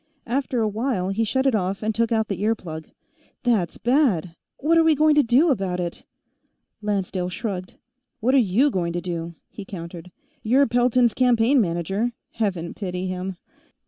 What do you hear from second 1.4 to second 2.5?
it off and took out the